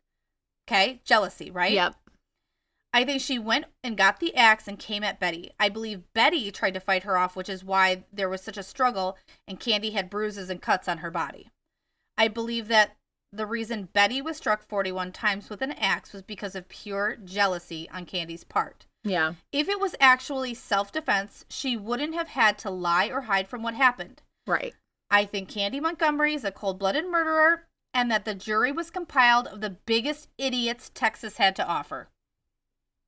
[0.69, 1.01] Okay?
[1.05, 1.73] Jealousy, right?
[1.73, 1.95] Yep.
[2.93, 5.51] I think she went and got the axe and came at Betty.
[5.61, 8.63] I believe Betty tried to fight her off, which is why there was such a
[8.63, 11.51] struggle and Candy had bruises and cuts on her body.
[12.17, 12.97] I believe that
[13.33, 17.89] the reason Betty was struck 41 times with an axe was because of pure jealousy
[17.93, 18.87] on Candy's part.
[19.05, 19.35] Yeah.
[19.53, 23.63] If it was actually self defense, she wouldn't have had to lie or hide from
[23.63, 24.23] what happened.
[24.47, 24.75] Right.
[25.11, 29.47] I think Candy Montgomery is a cold blooded murderer and that the jury was compiled
[29.47, 32.09] of the biggest idiots Texas had to offer.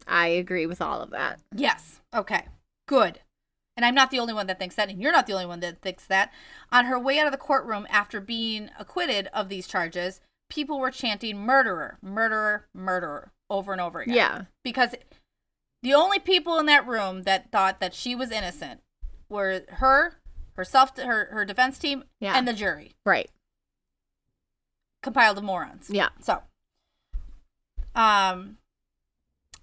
[0.07, 1.41] I agree with all of that.
[1.55, 2.01] Yes.
[2.15, 2.47] Okay.
[2.89, 3.21] Good.
[3.77, 5.61] And I'm not the only one that thinks that, and you're not the only one
[5.61, 6.33] that thinks that.
[6.73, 10.91] On her way out of the courtroom after being acquitted of these charges, people were
[10.91, 14.15] chanting murderer, murderer, murderer over and over again.
[14.15, 14.43] Yeah.
[14.65, 14.95] Because
[15.83, 18.81] the only people in that room that thought that she was innocent
[19.31, 20.21] were her,
[20.55, 22.37] herself, her, her defense team, Yeah.
[22.37, 23.31] and the jury, Right.
[25.03, 25.89] compiled of morons.
[25.89, 26.11] Yeah.
[26.21, 26.43] So,
[27.95, 28.59] um,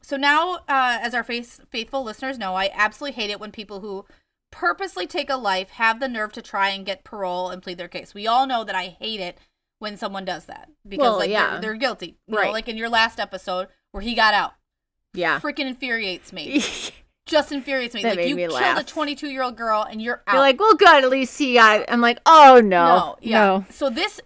[0.07, 3.81] So now, uh, as our face, faithful listeners know, I absolutely hate it when people
[3.81, 4.05] who
[4.53, 7.89] purposely take a life have the nerve to try and get parole and plead their
[7.89, 8.13] case.
[8.13, 9.37] We all know that I hate it
[9.79, 11.51] when someone does that because Well, like yeah.
[11.51, 12.15] they're, they're guilty.
[12.25, 12.53] You know, Right.
[12.53, 14.53] like in your last episode where he got out.
[15.13, 15.41] Yeah.
[15.41, 16.63] Freaking infuriates me.
[17.25, 18.03] Just infuriates me.
[18.03, 18.79] That like made you me killed laugh.
[18.79, 20.35] a 22 year old girl and you're out.
[20.35, 21.03] You're like, well, good.
[21.03, 21.83] At least he got.
[21.89, 23.39] I'm like, oh no, no, yeah.
[23.45, 23.65] no.
[23.71, 24.21] So this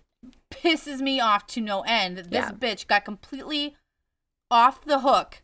[0.51, 2.17] pisses me off to no end.
[2.17, 2.51] This Yeah.
[2.51, 3.75] bitch got completely
[4.51, 5.41] off the hook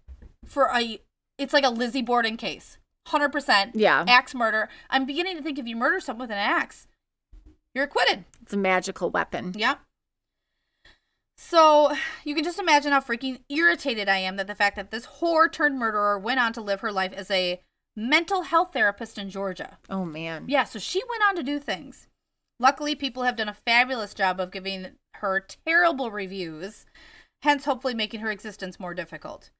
[0.48, 1.00] for a.
[1.38, 2.78] It's like a Lizzie Borden case.
[3.08, 3.72] 100%.
[3.74, 4.68] Yeah, Axe murder.
[4.90, 6.88] I'm beginning to think if you murder someone with an axe,
[7.74, 8.26] you're acquitted.
[8.42, 9.54] it's a magical weapon.
[9.56, 9.80] Yep.
[11.38, 15.06] So you can just imagine how freaking irritated I am that the fact that this
[15.06, 17.62] whore turned murderer went on to live her life as a
[17.96, 19.78] mental health therapist in Georgia.
[19.90, 20.46] Oh man.
[20.48, 22.08] Yeah, so she went on to do things.
[22.60, 26.88] Luckily, people have done a fabulous job of giving her terrible reviews,
[27.44, 29.52] hence, hopefully, making her existence more difficult.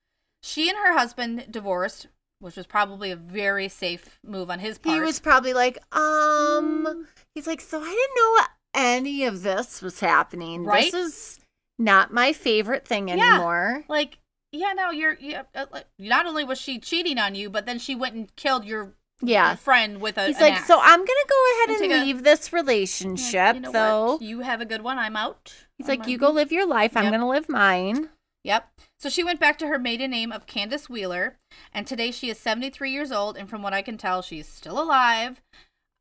[0.44, 2.08] She and her husband divorced,
[2.40, 4.96] which was probably a very safe move on his part.
[4.96, 8.46] He was probably like, um, he's like, so I didn't know
[8.76, 10.64] any of this was happening.
[10.64, 10.92] Right?
[10.92, 11.40] This is
[11.80, 13.16] not my favorite thing Yeah.
[13.36, 13.84] anymore.
[13.88, 14.20] like,
[14.52, 15.66] yeah, no, you're, yeah, uh,
[16.00, 19.56] not only was she cheating on you, but then she went and killed your Yeah.
[19.56, 20.28] friend with a.
[20.28, 20.68] He's like, axe.
[20.68, 24.06] so I'm gonna go ahead And and take a- leave this relationship, you know though.
[24.14, 24.22] what?
[24.22, 24.98] You have a good one.
[24.98, 25.54] I'm out.
[25.78, 26.96] He's I'm like, you go live your life.
[26.96, 28.10] I'm gonna live mine.
[28.44, 28.70] Yep.
[29.00, 31.38] So she went back to her maiden name of Candace Wheeler,
[31.74, 34.82] and today she is 73 years old, and from what I can tell, she's still
[34.82, 35.42] alive.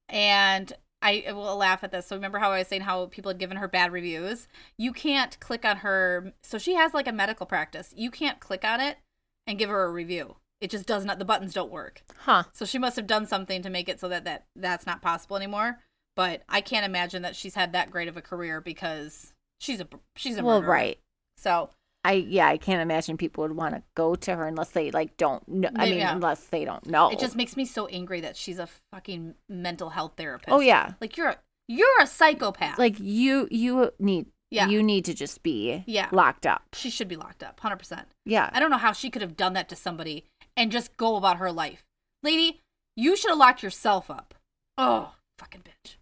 [0.08, 0.72] And
[1.02, 2.06] I will laugh at this.
[2.06, 4.48] So remember how I was saying how people had given her bad reviews?
[4.78, 6.32] You can't click on her.
[6.42, 7.92] So she has like a medical practice.
[7.96, 8.98] You can't click on it
[9.46, 10.36] and give her a review.
[10.60, 11.18] It just does not.
[11.18, 12.02] The buttons don't work.
[12.20, 12.44] Huh.
[12.52, 15.36] So she must have done something to make it so that that that's not possible
[15.36, 15.80] anymore.
[16.14, 19.88] But I can't imagine that she's had that great of a career because she's a
[20.14, 20.72] she's a Well, murderer.
[20.72, 20.98] right.
[21.36, 21.70] So
[22.06, 25.16] I yeah, I can't imagine people would want to go to her unless they like
[25.16, 25.70] don't know.
[25.76, 26.12] I mean, Yeah.
[26.14, 27.10] unless they don't know.
[27.10, 30.50] It just makes me so angry that she's a fucking mental health therapist.
[30.52, 30.92] Oh yeah.
[31.00, 31.36] like you're a,
[31.68, 32.78] you're a psychopath.
[32.78, 34.68] Like you you need Yeah.
[34.68, 36.08] you need to just be Yeah.
[36.12, 36.62] locked up.
[36.74, 38.06] she should be locked up, hundred percent.
[38.24, 38.50] Yeah.
[38.52, 40.24] I don't know how she could have done that to somebody
[40.56, 41.84] and just go about her life,
[42.22, 42.60] lady.
[42.96, 44.34] You should have locked yourself up.
[44.78, 45.96] Oh, fucking bitch.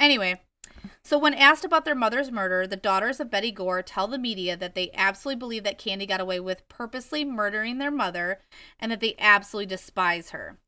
[0.00, 0.40] Anyway,
[1.02, 4.56] so when asked about their mother's murder, the daughters of Betty Gore tell the media
[4.56, 8.40] that they absolutely believe that Candy got away with purposely murdering their mother
[8.78, 10.58] and that they absolutely despise her,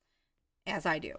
[0.66, 1.14] as I do.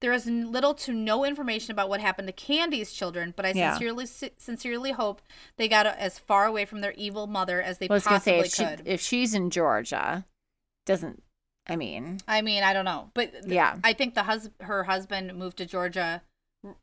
[0.00, 3.72] There is little to no information about what happened to Candy's children, but I Yeah.
[3.72, 5.22] sincerely sincerely hope
[5.56, 8.40] they got as far away from their evil mother as they I was say possibly
[8.40, 8.82] if she could.
[8.86, 10.26] if she's in Georgia,
[10.84, 11.22] doesn't
[11.66, 13.78] I mean I mean, I don't know, but Yeah.
[13.82, 16.20] I think the hus- her husband moved to Georgia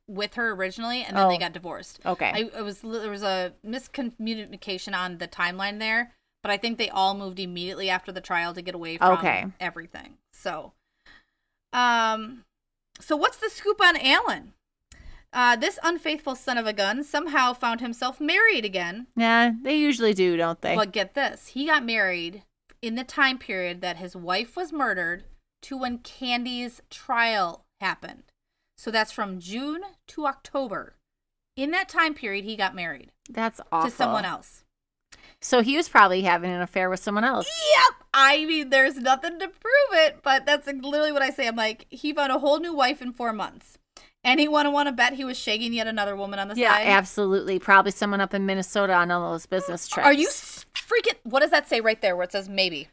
[0.07, 1.39] with her originally, and then they Oh.
[1.39, 1.99] got divorced.
[2.05, 2.31] okay.
[2.33, 6.13] I it was there was a miscommunication on the timeline there,
[6.43, 9.45] but I think they all moved immediately after the trial to get away from Okay.
[9.59, 10.17] everything.
[10.33, 10.73] So,
[11.73, 12.45] um,
[12.99, 14.53] so what's the scoop on Alan?
[15.33, 19.07] Uh, this unfaithful son of a gun somehow found himself married again.
[19.15, 20.75] yeah, they usually do, don't they?
[20.75, 22.43] But get this, he got married
[22.81, 25.23] in the time period that his wife was murdered
[25.61, 28.23] to when Candy's trial happened.
[28.81, 30.95] So that's from June to October.
[31.55, 33.91] In that time period, he got married That's awful.
[33.91, 34.63] to someone else.
[35.39, 37.45] So he was probably having an affair with someone else.
[37.75, 38.07] Yep.
[38.11, 41.47] I mean, there's nothing to prove it, but that's literally what I say.
[41.47, 43.77] I'm like, he found a whole new wife in four months.
[44.23, 46.87] Anyone want to bet he was shagging yet another woman on the Yeah, side?
[46.87, 47.59] absolutely.
[47.59, 50.07] Probably someone up in Minnesota on all those business trips.
[50.07, 51.17] Are you freaking?
[51.21, 52.87] What does that say right there where it says maybe?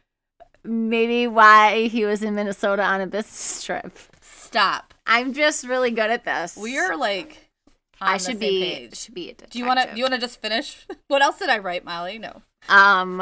[0.63, 3.97] Maybe why he was in Minnesota on a business trip.
[4.49, 4.95] Stop.
[5.05, 6.57] I'm just really good at this.
[6.57, 7.37] We are like.
[8.01, 8.97] I should be page.
[8.97, 9.49] should be a detective.
[9.51, 9.91] Do you want to?
[9.91, 10.87] Do you want to just finish?
[11.07, 12.17] What else did I write, Molly?
[12.17, 12.41] No.
[12.69, 13.21] um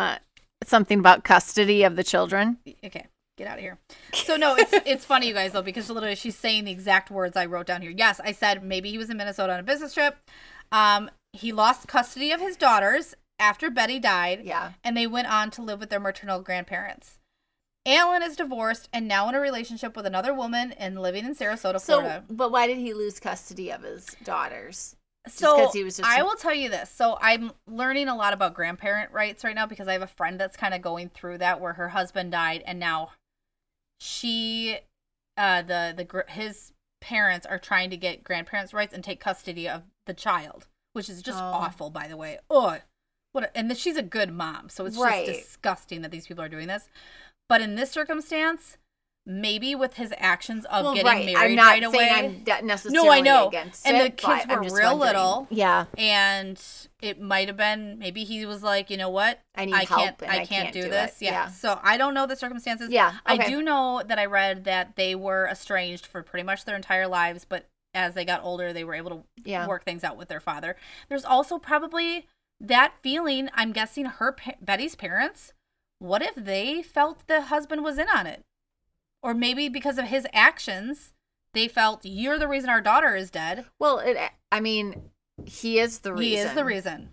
[0.63, 2.59] something about custody of the children?
[2.83, 3.77] Okay, get out of here.
[4.13, 7.35] So no, it's it's funny, you guys, though, because literally she's saying the exact words
[7.35, 7.91] I wrote down here.
[7.91, 10.15] Yes, I said maybe he was in Minnesota on a business trip.
[10.71, 14.73] Um, he lost custody of his daughters after Betty died, Yeah.
[14.83, 17.17] and they went on to live with their maternal grandparents.
[17.87, 21.79] Alan is divorced and now in a relationship with another woman and living in Sarasota,
[21.79, 22.23] So, Florida.
[22.29, 24.95] but why did he lose custody of his daughters?
[25.27, 26.89] So 'cause he was just- I will tell you this.
[26.89, 30.39] So I'm learning a lot about grandparent rights right now because I have a friend
[30.39, 33.11] that's kind of going through that where her husband died and now
[33.99, 34.79] she
[35.37, 36.71] uh the the gr- his
[37.01, 41.21] parents are trying to get grandparents rights and take custody of the child, which is
[41.21, 41.45] just Oh.
[41.45, 42.39] awful by the way.
[42.49, 42.79] Oh,
[43.33, 45.25] what a, and she's a good mom, so it's Right.
[45.27, 46.87] just disgusting that these people are doing this.
[47.49, 48.77] But in this circumstance,
[49.25, 51.25] maybe with his actions of Well, getting right.
[51.25, 52.09] married I'm not right saying away.
[52.37, 53.47] I'm de- necessarily no, I know.
[53.49, 54.99] against and it, the kids were real wondering.
[54.99, 55.47] little.
[55.49, 56.61] Yeah, And
[57.01, 59.39] it might have been maybe he was like, you know what?
[59.55, 61.17] I need I help can't and I, can't, do, this.
[61.21, 61.31] Yeah.
[61.31, 62.89] yeah, So I don't know the circumstances.
[62.89, 63.15] yeah.
[63.25, 67.07] I do know that I read that they were estranged for pretty much their entire
[67.07, 70.29] lives, but as they got older, they were able to Yeah, work things out with
[70.29, 70.75] their father.
[71.09, 72.27] There's also probably
[72.61, 73.49] that feeling.
[73.53, 75.51] I'm guessing her Betty's parents.
[75.99, 78.43] What if they felt the husband was in on it,
[79.23, 81.11] or maybe because of his actions,
[81.53, 83.65] they felt you're the reason our daughter is dead.
[83.79, 84.17] well, it.
[84.51, 85.09] I mean,
[85.45, 86.25] he is the reason.
[86.25, 87.09] He is the reason.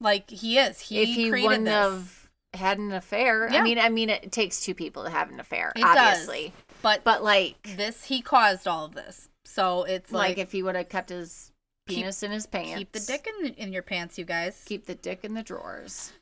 [0.00, 0.80] Like he is.
[0.80, 1.74] He, if he created wouldn't this.
[1.74, 3.60] have had an affair, Yeah.
[3.60, 5.96] I mean, I mean, it takes two people to have an affair, It does.
[5.96, 6.52] obviously.
[6.82, 9.28] but But like, this he caused all of this.
[9.44, 11.52] So it's like, like, if he would have kept his
[11.88, 14.62] Keep- penis in his pants, keep the dick in in your pants, you guys.
[14.64, 16.12] keep the dick in the drawers,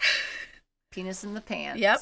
[0.94, 1.80] penis in the pants.
[1.80, 2.00] Yep.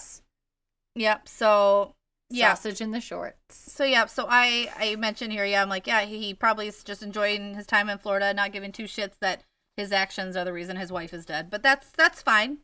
[0.94, 1.28] Yep.
[1.28, 1.94] So
[2.30, 2.54] yeah.
[2.54, 3.36] Sausage in the shorts.
[3.50, 6.82] So yeah, so I I mentioned here, yeah, I'm like, yeah, he, he probably is
[6.82, 9.42] just enjoying his time in Florida, not giving two shits that
[9.76, 11.50] his actions are the reason his wife is dead.
[11.50, 12.58] But that's that's fine.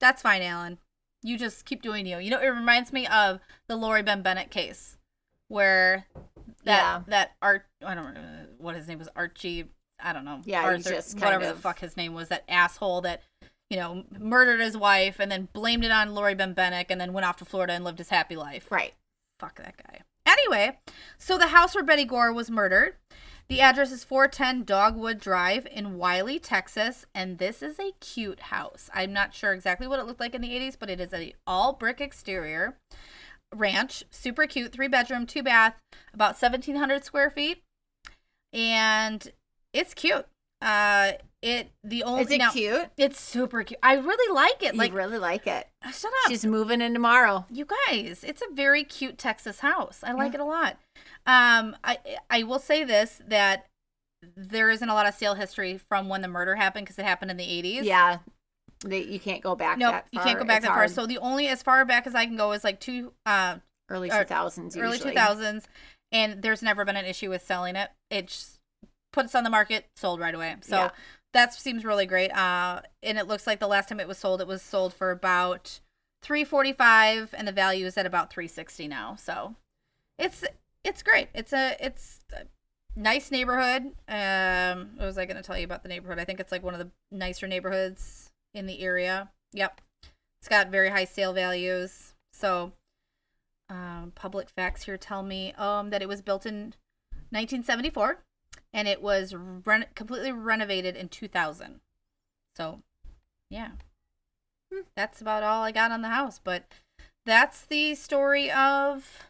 [0.00, 0.78] That's fine, Alan.
[1.22, 2.18] You just keep doing you.
[2.18, 4.96] You know, it reminds me of the Lori Ben Bennett case,
[5.46, 6.06] where
[6.64, 7.02] that Yeah.
[7.08, 9.68] that Art I don't know what his name was Archie
[10.02, 13.22] I don't know Yeah, Arthur, whatever the fuck his name was that asshole that
[13.72, 17.14] you know murdered his wife and then blamed it on Lori Ben Bennett and then
[17.14, 18.70] went off to Florida and lived his happy life.
[18.70, 18.92] Right.
[19.40, 20.00] Fuck that guy.
[20.26, 20.78] Anyway,
[21.16, 22.96] so the house where Betty Gore was murdered.
[23.48, 28.90] The address is 410 Dogwood Drive in Wylie, Texas, and this is a cute house.
[28.94, 31.34] I'm not sure exactly what it looked like in the 80s, but it is a
[31.46, 32.76] all brick exterior
[33.54, 35.76] ranch, super cute, three bedroom, two bath,
[36.12, 37.62] about 1700 square feet,
[38.52, 39.32] and
[39.72, 40.26] it's cute.
[40.60, 42.88] Uh, it the only Is it now, cute?
[42.96, 43.78] It's super cute.
[43.82, 44.74] I really like it.
[44.74, 45.68] You Like, really like it.
[45.92, 46.30] shut up.
[46.30, 47.44] She's moving in tomorrow.
[47.50, 50.00] You guys, it's a very cute Texas house.
[50.04, 50.38] I like Yeah.
[50.38, 50.76] it a lot.
[51.26, 51.98] Um, I
[52.30, 53.66] I will say this that
[54.36, 57.30] there isn't a lot of sale history from when the murder happened because it happened
[57.32, 57.82] in the 80s.
[57.84, 58.18] Yeah.
[58.84, 60.88] They, you can't go back Nope, you can't go back It's that far.
[60.88, 63.56] So the only as far back as I can go is like two uh
[63.88, 65.64] early 2000s early 2000s,
[66.12, 67.90] and there's never been an issue with selling it.
[68.10, 68.58] It just
[69.12, 70.56] puts on the market, sold right away.
[70.62, 70.90] So Yeah.
[71.32, 72.30] That seems really great.
[72.30, 75.10] Uh, and it looks like the last time it was sold, it was sold for
[75.10, 75.80] about
[76.22, 79.16] 345 and the value is at about 360 now.
[79.16, 79.56] So
[80.18, 80.44] it's
[80.84, 81.28] it's great.
[81.34, 82.44] It's a it's a
[82.96, 83.92] nice neighborhood.
[84.08, 86.18] Um, what was I going to tell you about the neighborhood?
[86.18, 89.30] I think it's like one of the nicer neighborhoods in the area.
[89.52, 89.80] Yep.
[90.40, 92.14] It's got very high sale values.
[92.32, 92.72] So
[93.68, 96.74] um, public facts here tell me um, that it was built in
[97.30, 98.18] 1974
[98.72, 101.80] and it was ren- completely renovated in 2000.
[102.56, 102.82] So,
[103.50, 103.72] yeah.
[104.72, 104.80] Hmm.
[104.94, 106.64] That's about all I got on the house, but
[107.24, 109.28] that's the story of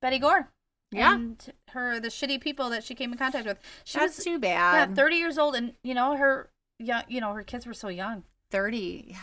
[0.00, 0.48] Betty Gore.
[0.90, 1.14] Yeah.
[1.14, 3.58] And her the shitty people that she came in contact with.
[3.84, 4.88] She That's was too bad.
[4.90, 7.88] yeah, 30 years old and you know her young, you know her kids were so
[7.88, 8.24] young.
[8.50, 9.08] 30.
[9.08, 9.18] Yeah.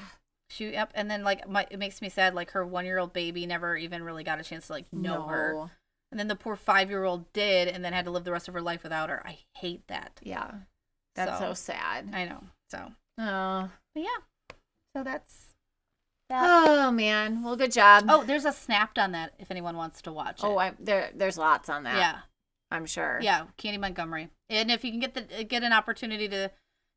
[0.47, 2.35] She yep, and then like my, it makes me sad.
[2.35, 5.23] Like her one year old baby never even really got a chance to like know
[5.23, 5.69] her, No.
[6.11, 8.47] And then the poor five year old did, and then had to live the rest
[8.47, 9.21] of her life without her.
[9.25, 10.19] I hate that.
[10.23, 10.51] Yeah.
[11.15, 12.11] That's so, sad.
[12.13, 12.43] I know.
[12.69, 13.69] So, Oh.
[13.93, 14.55] but yeah.
[14.95, 15.53] So that's
[16.29, 16.43] that.
[16.67, 17.41] Oh man.
[17.43, 18.05] Well, good job.
[18.09, 20.45] oh, there's a snapped on that if anyone wants to watch it.
[20.45, 21.97] Oh, I, there there's lots on that.
[21.97, 22.17] yeah,
[22.71, 23.19] I'm sure.
[23.21, 23.45] yeah.
[23.57, 26.51] Candy Montgomery, and if you can get the get an opportunity to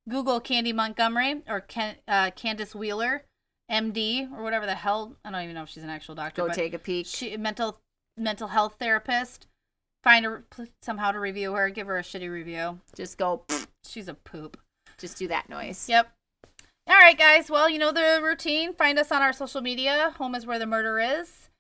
[0.09, 3.25] Google Candy Montgomery or Ken, uh, Candace Wheeler,
[3.71, 5.17] MD or whatever the hell.
[5.25, 6.47] I don't even know if she's an actual doctor.
[6.47, 7.07] Go take a peek.
[7.07, 7.79] she mental
[8.19, 9.47] mental health therapist.
[10.05, 10.45] Find her
[10.83, 11.71] somehow to review her.
[11.71, 12.81] Give her a shitty review.
[12.95, 13.43] Just go.
[13.85, 14.57] She's a poop.
[14.99, 15.89] Just do that noise.
[15.89, 16.11] Yep.
[16.89, 17.51] All right, guys.
[17.51, 18.73] Well, you know the routine.
[18.75, 20.15] Find us on our social media.
[20.19, 21.51] Home is where the murder is.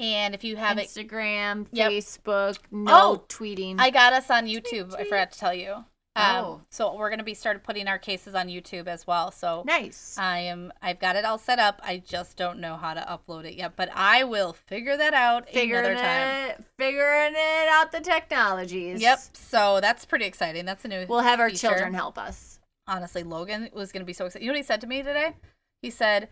[0.00, 1.92] And if you have it, Instagram, Yep.
[1.92, 3.76] Facebook, no Oh, tweeting.
[3.78, 4.94] I got us on YouTube.
[4.98, 5.84] I forgot to tell you.
[6.14, 6.60] Um, Oh.
[6.70, 9.30] So we're gonna be started putting our cases on YouTube as well.
[9.30, 10.16] So nice.
[10.18, 10.72] I am.
[10.82, 11.80] I've got it all set up.
[11.82, 15.48] I just don't know how to upload it yet, but I will figure that out
[15.48, 16.50] figuring another time.
[16.50, 19.00] it, figuring it out the technologies.
[19.00, 19.20] Yep.
[19.32, 20.64] So that's pretty exciting.
[20.66, 21.06] That's a new.
[21.08, 21.68] We'll have our feature.
[21.68, 22.58] children help us.
[22.86, 24.44] honestly, Logan was going to be so excited.
[24.44, 25.34] You know what he said to me today?
[25.80, 26.28] He said,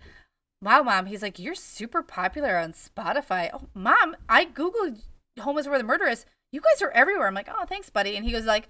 [0.62, 1.06] Wow, mom.
[1.06, 3.48] He's like, You're super popular on Spotify.
[3.54, 5.00] Oh, mom, I Googled
[5.40, 6.26] Home is Where the Murder Is.
[6.52, 7.28] You guys are everywhere.
[7.28, 8.14] I'm like, Oh, thanks, buddy.
[8.16, 8.68] And he goes, like,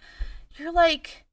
[0.56, 1.24] You're like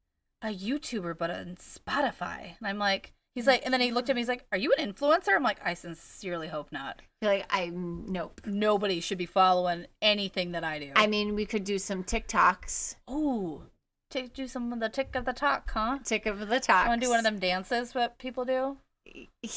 [0.41, 2.57] a YouTuber, but on Spotify.
[2.59, 4.21] And I'm like, He's like, and then he looked at me.
[4.21, 7.03] He's like, "Are you an influencer?" I'm like, "I sincerely hope not.
[7.21, 8.41] You're like, I'm nope.
[8.47, 12.95] Nobody should be following anything that I do." I mean, we could do some TikToks.
[13.07, 13.61] oh,
[14.09, 15.99] to do some of the tick of the talk, huh?
[16.03, 16.87] Tick of the talks.
[16.87, 17.93] Want to do one of them dances?
[17.93, 18.77] What people do?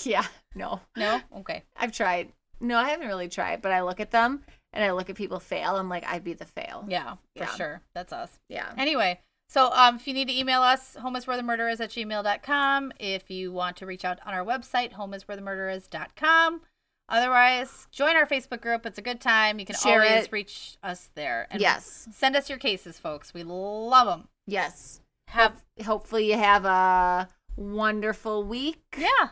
[0.05, 0.27] Yeah.
[0.55, 0.81] No.
[0.95, 1.23] No.
[1.39, 1.63] Okay.
[1.75, 2.35] I've tried.
[2.61, 4.45] No, I haven't really tried, but I look at them
[4.75, 6.85] and I look at people fail, I'm like, I'd be the fail.
[6.87, 7.55] Yeah, for Yeah.
[7.55, 7.81] sure.
[7.95, 8.39] That's us.
[8.51, 8.71] Yeah.
[8.77, 9.21] Anyway,
[9.51, 12.93] so um, if you need to email us, homeiswherethemurder is at gmail.com.
[13.01, 16.61] If you want to reach out on our website, homeiswherethemurder is.com.
[17.09, 18.87] Otherwise, join our Facebook group.
[18.87, 19.59] It's a good time.
[19.59, 20.33] You can Share always it.
[20.33, 21.49] reach us there.
[21.51, 22.07] And yes.
[22.13, 23.35] Send us your cases, folks.
[23.35, 24.29] We love them.
[24.47, 25.01] Yes.
[25.27, 28.83] Have Hopefully you have a wonderful week.
[28.97, 29.31] yeah,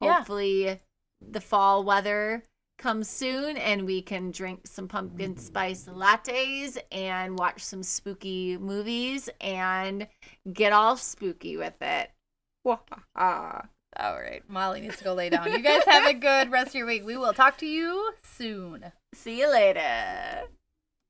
[0.00, 0.14] yeah.
[0.14, 0.80] Hopefully
[1.20, 2.44] the fall weather
[2.78, 9.28] comes soon and we can drink some pumpkin spice lattes and watch some spooky movies
[9.40, 10.06] and
[10.52, 12.10] get all spooky with it.
[13.98, 15.50] All right, Molly needs to go lay down.
[15.50, 17.04] You guys have a good rest of your week.
[17.04, 18.84] We will talk to you soon.
[19.14, 20.44] See you later.